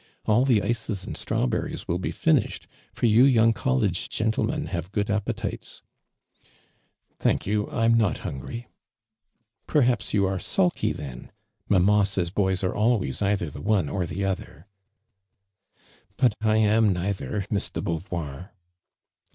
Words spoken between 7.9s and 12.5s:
not hungry !""Perhaps you are sulky then. Mamma says